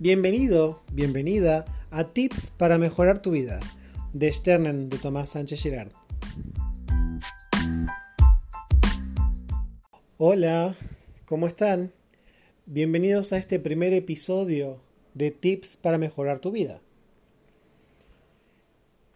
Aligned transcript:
Bienvenido, 0.00 0.84
bienvenida 0.92 1.64
a 1.90 2.12
Tips 2.12 2.52
para 2.52 2.78
mejorar 2.78 3.20
tu 3.20 3.32
vida 3.32 3.58
de 4.12 4.30
Sternen 4.30 4.88
de 4.88 4.96
Tomás 4.96 5.30
Sánchez 5.30 5.60
Girard. 5.60 5.90
Hola, 10.16 10.76
¿cómo 11.24 11.48
están? 11.48 11.92
Bienvenidos 12.64 13.32
a 13.32 13.38
este 13.38 13.58
primer 13.58 13.92
episodio 13.92 14.80
de 15.14 15.32
Tips 15.32 15.76
para 15.76 15.98
mejorar 15.98 16.38
tu 16.38 16.52
vida. 16.52 16.80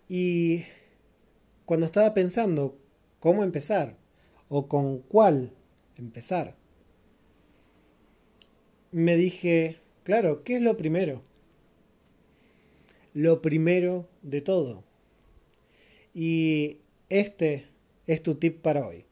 Y 0.09 0.65
cuando 1.65 1.87
estaba 1.87 2.13
pensando 2.13 2.77
cómo 3.21 3.45
empezar 3.45 3.97
o 4.49 4.67
con 4.67 4.99
cuál 4.99 5.53
empezar, 5.95 6.57
me 8.91 9.15
dije, 9.15 9.82
claro, 10.05 10.43
¿qué 10.45 10.57
es 10.57 10.63
lo 10.63 10.77
primero? 10.77 11.23
Lo 13.15 13.43
primero 13.43 14.09
de 14.23 14.41
todo. 14.41 14.85
Y 16.15 16.79
este 17.09 17.67
es 18.07 18.23
tu 18.23 18.35
tip 18.37 18.61
para 18.61 18.87
hoy. 18.87 19.05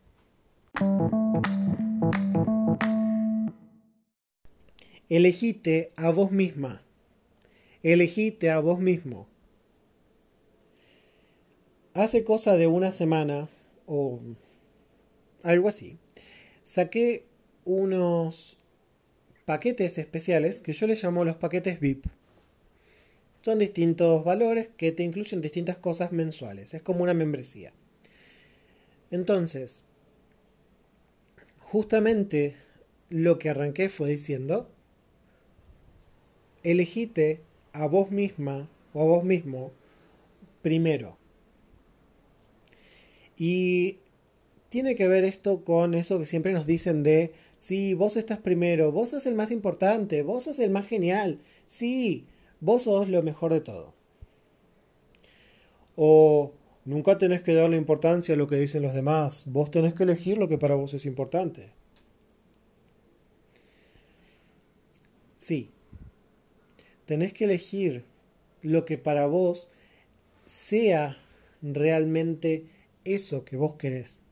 Elegite 5.08 5.92
a 5.96 6.10
vos 6.10 6.30
misma. 6.30 6.82
Elegite 7.82 8.50
a 8.50 8.60
vos 8.60 8.78
mismo. 8.78 9.26
Hace 11.94 12.24
cosa 12.24 12.56
de 12.56 12.66
una 12.66 12.92
semana 12.92 13.48
o 13.86 14.20
algo 15.42 15.68
así, 15.68 15.98
saqué 16.62 17.24
unos 17.64 18.56
paquetes 19.44 19.98
especiales 19.98 20.60
que 20.60 20.72
yo 20.72 20.86
les 20.86 21.02
llamo 21.02 21.24
los 21.24 21.36
paquetes 21.36 21.80
VIP. 21.80 22.06
Son 23.42 23.58
distintos 23.58 24.24
valores 24.24 24.68
que 24.76 24.92
te 24.92 25.02
incluyen 25.02 25.40
distintas 25.40 25.78
cosas 25.78 26.12
mensuales. 26.12 26.74
Es 26.74 26.82
como 26.82 27.02
una 27.02 27.14
membresía. 27.14 27.72
Entonces, 29.10 29.84
justamente 31.58 32.56
lo 33.08 33.38
que 33.38 33.48
arranqué 33.48 33.88
fue 33.88 34.10
diciendo, 34.10 34.70
elegite 36.62 37.40
a 37.72 37.86
vos 37.86 38.10
misma 38.10 38.68
o 38.92 39.02
a 39.02 39.06
vos 39.06 39.24
mismo 39.24 39.72
primero. 40.62 41.16
Y 43.36 43.98
tiene 44.70 44.94
que 44.94 45.08
ver 45.08 45.24
esto 45.24 45.64
con 45.64 45.94
eso 45.94 46.18
que 46.18 46.26
siempre 46.26 46.52
nos 46.52 46.64
dicen 46.64 47.02
de, 47.02 47.32
sí, 47.58 47.92
vos 47.92 48.16
estás 48.16 48.38
primero, 48.38 48.92
vos 48.92 49.10
sos 49.10 49.26
el 49.26 49.34
más 49.34 49.50
importante, 49.50 50.22
vos 50.22 50.44
sos 50.44 50.58
el 50.60 50.70
más 50.70 50.86
genial, 50.86 51.40
sí, 51.66 52.24
vos 52.60 52.84
sos 52.84 53.08
lo 53.08 53.22
mejor 53.22 53.52
de 53.52 53.60
todo. 53.60 53.92
O 55.96 56.52
nunca 56.84 57.18
tenés 57.18 57.42
que 57.42 57.52
darle 57.52 57.76
importancia 57.76 58.34
a 58.34 58.38
lo 58.38 58.46
que 58.46 58.56
dicen 58.56 58.82
los 58.82 58.94
demás, 58.94 59.44
vos 59.48 59.70
tenés 59.72 59.92
que 59.92 60.04
elegir 60.04 60.38
lo 60.38 60.48
que 60.48 60.56
para 60.56 60.76
vos 60.76 60.94
es 60.94 61.04
importante. 61.04 61.72
Sí, 65.36 65.70
tenés 67.06 67.32
que 67.32 67.44
elegir 67.44 68.04
lo 68.62 68.84
que 68.84 68.98
para 68.98 69.26
vos 69.26 69.68
sea 70.46 71.18
realmente 71.60 72.66
eso 73.04 73.44
que 73.44 73.56
vos 73.56 73.74
querés. 73.74 74.22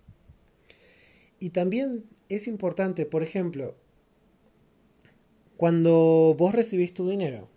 Y 1.39 1.51
también 1.51 2.05
es 2.29 2.49
importante, 2.49 3.07
por 3.07 3.23
ejemplo, 3.23 3.77
cuando 5.57 6.35
vos 6.39 6.55
recibís 6.55 6.95
tu 6.95 7.09
dinero, 7.09 7.49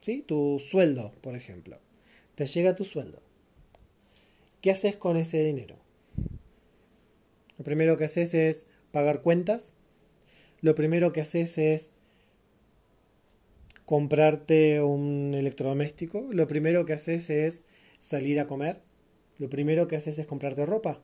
¿sí? 0.00 0.22
Tu 0.22 0.58
sueldo, 0.58 1.12
por 1.20 1.34
ejemplo. 1.34 1.78
Te 2.34 2.46
llega 2.46 2.76
tu 2.76 2.84
sueldo. 2.84 3.20
¿Qué 4.60 4.70
haces 4.70 4.96
con 4.96 5.16
ese 5.16 5.44
dinero? 5.44 5.76
Lo 7.58 7.64
primero 7.64 7.96
que 7.96 8.04
haces 8.04 8.34
es 8.34 8.66
pagar 8.92 9.22
cuentas. 9.22 9.74
Lo 10.60 10.74
primero 10.74 11.12
que 11.12 11.20
haces 11.20 11.58
es 11.58 11.92
comprarte 13.90 14.80
un 14.82 15.34
electrodoméstico, 15.34 16.28
lo 16.30 16.46
primero 16.46 16.86
que 16.86 16.92
haces 16.92 17.28
es 17.28 17.64
salir 17.98 18.38
a 18.38 18.46
comer, 18.46 18.82
lo 19.38 19.50
primero 19.50 19.88
que 19.88 19.96
haces 19.96 20.16
es 20.18 20.26
comprarte 20.26 20.64
ropa. 20.64 21.02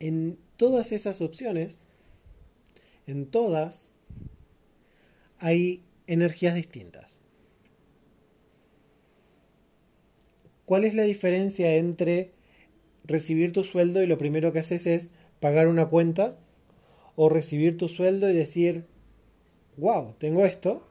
En 0.00 0.38
todas 0.56 0.92
esas 0.92 1.20
opciones, 1.20 1.78
en 3.06 3.26
todas, 3.26 3.92
hay 5.38 5.84
energías 6.06 6.54
distintas. 6.54 7.20
¿Cuál 10.64 10.84
es 10.84 10.94
la 10.94 11.02
diferencia 11.02 11.74
entre 11.76 12.32
recibir 13.04 13.52
tu 13.52 13.64
sueldo 13.64 14.02
y 14.02 14.06
lo 14.06 14.18
primero 14.18 14.52
que 14.52 14.60
haces 14.60 14.86
es 14.86 15.10
pagar 15.40 15.68
una 15.68 15.86
cuenta? 15.86 16.38
O 17.16 17.28
recibir 17.28 17.76
tu 17.76 17.88
sueldo 17.88 18.30
y 18.30 18.34
decir, 18.34 18.86
wow, 19.76 20.14
tengo 20.18 20.44
esto, 20.44 20.86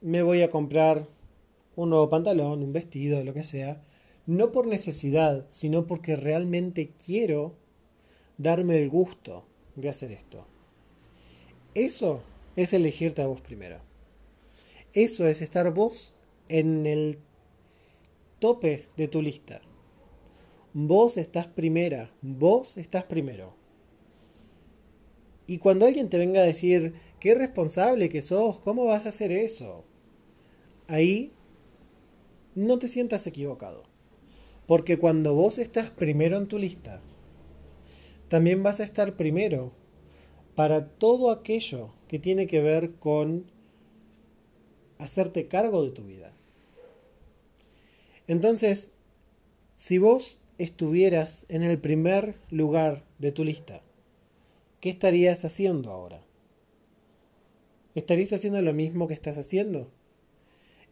me 0.00 0.22
voy 0.22 0.42
a 0.42 0.50
comprar 0.50 1.06
un 1.76 1.90
nuevo 1.90 2.08
pantalón, 2.08 2.62
un 2.62 2.72
vestido, 2.72 3.22
lo 3.24 3.34
que 3.34 3.44
sea, 3.44 3.82
no 4.30 4.52
por 4.52 4.68
necesidad, 4.68 5.44
sino 5.50 5.88
porque 5.88 6.14
realmente 6.14 6.92
quiero 7.04 7.56
darme 8.38 8.80
el 8.80 8.88
gusto 8.88 9.44
de 9.74 9.88
hacer 9.88 10.12
esto. 10.12 10.46
Eso 11.74 12.22
es 12.54 12.72
elegirte 12.72 13.22
a 13.22 13.26
vos 13.26 13.40
primero. 13.40 13.80
Eso 14.92 15.26
es 15.26 15.42
estar 15.42 15.74
vos 15.74 16.14
en 16.48 16.86
el 16.86 17.18
tope 18.38 18.86
de 18.96 19.08
tu 19.08 19.20
lista. 19.20 19.62
Vos 20.74 21.16
estás 21.16 21.48
primera, 21.48 22.12
vos 22.22 22.78
estás 22.78 23.02
primero. 23.02 23.56
Y 25.48 25.58
cuando 25.58 25.86
alguien 25.86 26.08
te 26.08 26.18
venga 26.18 26.40
a 26.40 26.46
decir, 26.46 26.94
qué 27.18 27.34
responsable 27.34 28.08
que 28.08 28.22
sos, 28.22 28.60
¿cómo 28.60 28.84
vas 28.84 29.06
a 29.06 29.08
hacer 29.08 29.32
eso? 29.32 29.84
Ahí 30.86 31.32
no 32.54 32.78
te 32.78 32.86
sientas 32.86 33.26
equivocado. 33.26 33.89
Porque 34.70 35.00
cuando 35.00 35.34
vos 35.34 35.58
estás 35.58 35.90
primero 35.90 36.38
en 36.38 36.46
tu 36.46 36.56
lista, 36.56 37.00
también 38.28 38.62
vas 38.62 38.78
a 38.78 38.84
estar 38.84 39.16
primero 39.16 39.72
para 40.54 40.86
todo 40.86 41.32
aquello 41.32 41.92
que 42.06 42.20
tiene 42.20 42.46
que 42.46 42.60
ver 42.60 42.92
con 42.92 43.50
hacerte 44.98 45.48
cargo 45.48 45.84
de 45.84 45.90
tu 45.90 46.04
vida. 46.04 46.32
Entonces, 48.28 48.92
si 49.74 49.98
vos 49.98 50.40
estuvieras 50.56 51.46
en 51.48 51.64
el 51.64 51.80
primer 51.80 52.36
lugar 52.48 53.02
de 53.18 53.32
tu 53.32 53.42
lista, 53.42 53.82
¿qué 54.78 54.90
estarías 54.90 55.44
haciendo 55.44 55.90
ahora? 55.90 56.22
¿Estarías 57.96 58.32
haciendo 58.32 58.62
lo 58.62 58.72
mismo 58.72 59.08
que 59.08 59.14
estás 59.14 59.36
haciendo? 59.36 59.90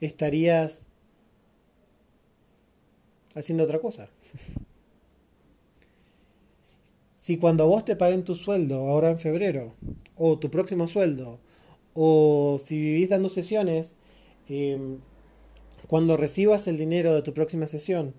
¿Estarías 0.01 0.89
haciendo 3.39 3.65
otra 3.65 3.79
cosa? 3.79 4.11
si 7.19 7.37
cuando 7.39 7.67
vos 7.67 7.85
te 7.85 7.97
paguen 7.97 8.25
tu 8.25 8.35
sueldo 8.35 8.89
ahora 8.89 9.11
en 9.11 9.19
febrero, 9.19 9.75
o 10.17 10.39
tu 10.39 10.51
próximo 10.51 10.87
sueldo, 10.89 11.39
o 11.95 12.59
si 12.65 12.81
vivís 12.81 13.09
dando 13.09 13.29
sesiones, 13.29 13.97
em, 14.49 14.99
cuando 15.87 16.17
recibas 16.17 16.69
el 16.69 16.79
dinero 16.79 17.15
de 17.15 17.23
tu 17.23 17.33
próxima 17.35 17.67
sesión, 17.67 18.15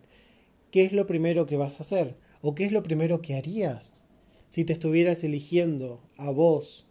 ¿qué 0.71 0.85
es 0.85 0.93
lo 0.93 1.05
primero 1.05 1.45
que 1.45 1.57
vas 1.57 1.79
a 1.79 1.83
hacer? 1.83 2.15
¿O 2.41 2.55
qué 2.55 2.65
es 2.65 2.71
lo 2.71 2.83
primero 2.83 3.21
que 3.21 3.35
harías? 3.35 4.03
si 4.49 4.65
te 4.65 4.73
estuvieras 4.73 5.23
eligiendo 5.23 6.01
a 6.17 6.31
vos 6.31 6.85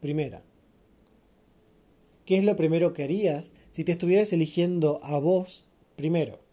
primera? 0.00 0.42
¿Qué 2.26 2.38
es 2.38 2.44
lo 2.44 2.56
primero 2.56 2.92
que 2.92 3.04
harías 3.04 3.52
si 3.70 3.84
te 3.84 3.92
estuvieras 3.92 4.32
eligiendo 4.32 5.00
a 5.02 5.18
vos 5.18 5.64
primero? 5.96 6.43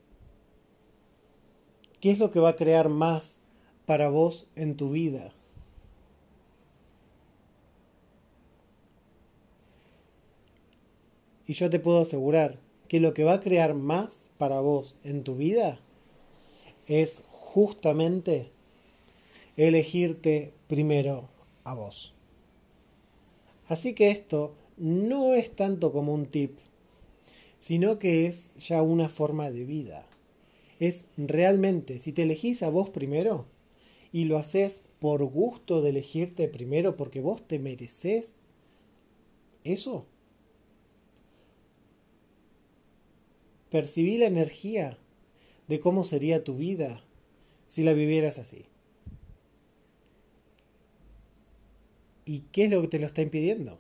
¿Qué 2.02 2.10
es 2.10 2.18
lo 2.18 2.32
que 2.32 2.40
va 2.40 2.50
a 2.50 2.56
crear 2.56 2.90
más 2.90 3.38
para 3.86 4.10
vos 4.10 4.48
en 4.56 4.76
tu 4.76 4.90
vida? 4.90 5.34
Y 11.46 11.54
yo 11.54 11.70
te 11.70 11.80
puedo 11.80 12.02
asegurar 12.02 12.58
que 12.88 13.00
lo 13.00 13.14
que 13.14 13.24
va 13.24 13.34
a 13.34 13.40
crear 13.40 13.76
más 13.76 14.32
para 14.40 14.62
vos 14.62 14.96
en 15.04 15.24
tu 15.24 15.36
vida 15.36 15.80
es 16.88 17.24
justamente 17.30 18.50
elegirte 19.56 20.54
primero 20.68 21.30
a 21.64 21.76
vos. 21.76 22.14
Así 23.68 23.94
que 23.94 24.10
esto 24.10 24.56
no 24.76 25.36
es 25.36 25.52
tanto 25.52 25.92
como 25.92 26.16
un 26.16 26.26
tip, 26.26 26.58
sino 27.60 28.00
que 28.00 28.26
es 28.26 28.56
ya 28.56 28.82
una 28.82 29.08
forma 29.08 29.52
de 29.52 29.66
vida. 29.66 30.08
Es 30.82 31.06
realmente, 31.16 32.00
si 32.00 32.12
te 32.12 32.24
elegís 32.24 32.64
a 32.64 32.70
vos 32.70 32.90
primero 32.90 33.46
y 34.12 34.26
lo 34.26 34.40
haces 34.40 34.82
por 35.00 35.24
gusto 35.26 35.84
de 35.84 35.92
elegirte 35.92 36.48
primero 36.48 36.98
porque 36.98 37.22
vos 37.22 37.48
te 37.48 37.60
mereces 37.60 38.42
eso. 39.64 40.08
Percibí 43.70 44.18
la 44.18 44.26
energía 44.26 44.98
de 45.68 45.80
cómo 45.80 46.04
sería 46.04 46.44
tu 46.44 46.58
vida 46.58 47.04
si 47.68 47.84
la 47.84 47.94
vivieras 47.94 48.40
así. 48.40 48.66
¿Y 52.26 52.40
qué 52.52 52.66
es 52.66 52.72
lo 52.72 52.82
que 52.82 52.88
te 52.88 52.98
lo 52.98 53.06
está 53.06 53.22
impidiendo? 53.22 53.80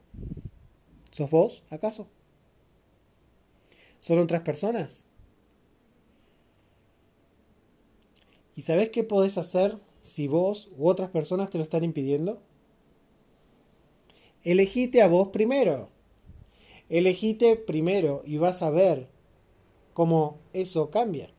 ¿Sos 1.09 1.31
vos, 1.31 1.63
acaso? 1.71 2.07
¿Son 3.99 4.19
otras 4.19 4.43
personas? 4.43 5.07
¿Y 8.55 8.61
sabés 8.61 8.89
qué 8.89 9.03
podés 9.03 9.37
hacer 9.37 9.77
si 9.99 10.27
vos 10.27 10.69
u 10.77 10.89
otras 10.89 11.09
personas 11.09 11.49
te 11.49 11.57
lo 11.57 11.63
están 11.63 11.83
impidiendo? 11.83 12.41
Elegite 14.43 15.01
a 15.01 15.07
vos 15.07 15.29
primero. 15.29 15.89
Elegite 16.89 17.55
primero 17.55 18.21
y 18.25 18.37
vas 18.37 18.61
a 18.61 18.69
ver 18.69 19.07
cómo 19.93 20.39
eso 20.53 20.89
cambia. 20.89 21.29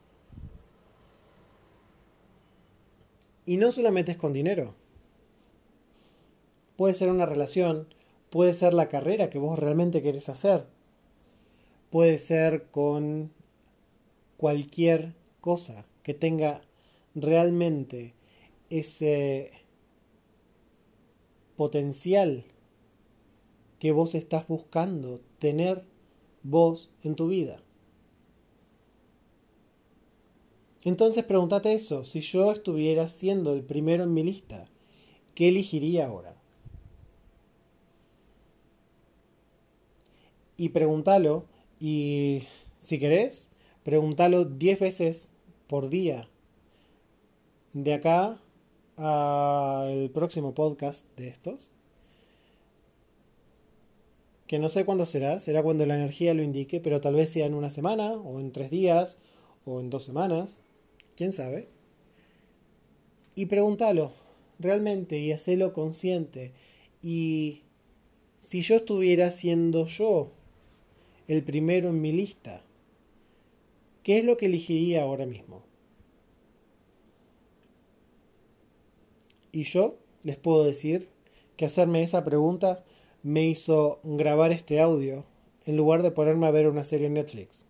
Y 3.45 3.57
no 3.57 3.73
solamente 3.73 4.13
es 4.13 4.19
con 4.19 4.33
dinero. 4.33 4.75
Puede 6.77 6.95
ser 6.95 7.11
una 7.11 7.27
relación, 7.27 7.89
puede 8.31 8.55
ser 8.55 8.73
la 8.73 8.89
carrera 8.89 9.31
que 9.31 9.39
vos 9.39 9.59
realmente 9.59 10.01
querés 10.01 10.29
hacer, 10.29 10.67
puede 11.91 12.19
ser 12.19 12.65
con 12.71 13.31
cualquier 14.37 15.15
cosa 15.41 15.85
que 16.03 16.15
tenga 16.15 16.63
realmente 17.15 18.15
ese 18.71 19.53
potencial 21.57 22.45
que 23.79 23.93
vos 23.93 24.15
estás 24.15 24.47
buscando 24.49 25.21
tener 25.39 25.85
vos 26.43 26.91
en 27.03 27.15
tu 27.15 27.29
vida. 27.29 27.63
Entonces 30.85 31.25
pregúntate 31.25 31.73
eso, 31.73 32.05
si 32.05 32.21
yo 32.21 32.51
estuviera 32.51 33.09
siendo 33.09 33.53
el 33.53 33.63
primero 33.63 34.03
en 34.03 34.15
mi 34.15 34.25
lista, 34.25 34.69
¿qué 35.35 35.49
elegiría 35.49 36.07
ahora? 36.07 36.37
Y 40.57 40.71
pregúntalo, 40.71 41.45
y 41.79 42.43
si 42.79 42.99
querés, 42.99 43.51
pregúntalo 43.85 44.45
10 44.45 44.81
veces 44.81 45.31
por 45.69 45.89
día 45.89 46.29
de 47.73 47.95
acá 47.95 48.39
al 48.97 50.11
próximo 50.11 50.55
podcast 50.55 51.07
de 51.17 51.29
estos. 51.29 51.73
Que 54.47 54.59
no 54.59 54.69
sé 54.69 54.85
cuándo 54.85 55.07
será, 55.07 55.41
será 55.41 55.63
cuando 55.63 55.87
la 55.87 55.97
energía 55.97 56.35
lo 56.35 56.43
indique, 56.43 56.81
pero 56.81 57.01
tal 57.01 57.15
vez 57.15 57.31
sea 57.31 57.47
en 57.47 57.55
una 57.55 57.71
semana, 57.71 58.13
o 58.13 58.39
en 58.39 58.53
tres 58.53 58.71
días, 58.71 59.19
o 59.65 59.81
en 59.81 59.89
dos 59.89 60.05
semanas, 60.05 60.59
quién 61.17 61.33
sabe. 61.33 61.69
Y 63.35 63.47
pregúntalo 63.47 64.13
realmente 64.59 65.19
y 65.19 65.33
hacelo 65.33 65.73
consciente. 65.73 66.53
Y 67.01 67.63
si 68.37 68.61
yo 68.61 68.77
estuviera 68.77 69.31
siendo 69.31 69.87
yo 69.87 70.33
el 71.29 71.43
primero 71.43 71.89
en 71.89 72.03
mi 72.03 72.13
lista, 72.13 72.63
¿qué 74.03 74.19
es 74.19 74.25
lo 74.25 74.37
que 74.37 74.47
elegiría 74.47 75.03
ahora 75.03 75.25
mismo? 75.25 75.72
Y 79.53 79.65
yo 79.65 79.99
les 80.23 80.39
puedo 80.39 80.65
decir 80.65 81.09
que 81.57 81.67
hacerme 81.67 82.03
esa 82.03 82.25
pregunta 82.25 82.83
me 83.23 83.45
hizo 83.47 84.01
grabar 84.03 84.51
este 84.51 84.81
audio 84.81 85.25
en 85.67 85.77
lugar 85.77 86.03
de 86.03 86.11
ponerme 86.11 86.47
a 86.47 86.51
ver 86.51 86.67
una 86.67 86.85
serie 86.85 87.07
en 87.07 87.15
Netflix. 87.15 87.67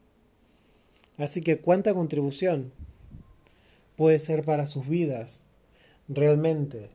Así 1.18 1.42
que 1.42 1.58
cuánta 1.58 1.92
contribución 1.92 2.72
puede 3.96 4.18
ser 4.18 4.44
para 4.44 4.66
sus 4.66 4.88
vidas 4.88 5.42
realmente 6.08 6.90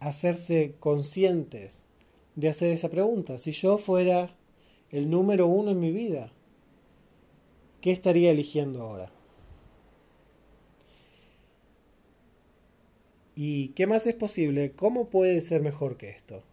hacerse 0.00 0.76
conscientes 0.80 1.84
de 2.36 2.48
hacer 2.48 2.72
esa 2.72 2.88
pregunta. 2.88 3.38
Si 3.38 3.52
yo 3.52 3.78
fuera 3.78 4.34
el 4.90 5.10
número 5.10 5.46
uno 5.46 5.72
en 5.72 5.80
mi 5.80 5.90
vida, 5.90 6.32
¿qué 7.80 7.90
estaría 7.90 8.30
eligiendo 8.30 8.82
ahora? 8.82 9.10
¿Y 13.36 13.68
qué 13.70 13.86
más 13.86 14.06
es 14.06 14.14
posible? 14.14 14.72
¿Cómo 14.72 15.10
puede 15.10 15.40
ser 15.40 15.60
mejor 15.60 15.96
que 15.96 16.10
esto? 16.10 16.44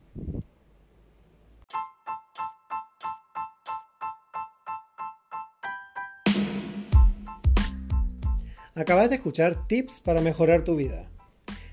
Acabas 8.73 9.09
de 9.09 9.17
escuchar 9.17 9.67
tips 9.67 9.99
para 9.99 10.21
mejorar 10.21 10.63
tu 10.63 10.75
vida. 10.75 11.11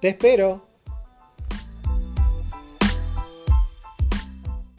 Te 0.00 0.08
espero. 0.08 0.69